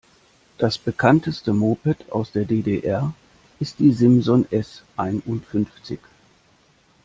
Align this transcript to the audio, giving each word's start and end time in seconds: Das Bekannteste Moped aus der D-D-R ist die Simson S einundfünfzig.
Das 0.57 0.79
Bekannteste 0.79 1.53
Moped 1.53 2.11
aus 2.11 2.31
der 2.31 2.45
D-D-R 2.45 3.13
ist 3.59 3.77
die 3.77 3.91
Simson 3.91 4.47
S 4.49 4.81
einundfünfzig. 4.97 5.99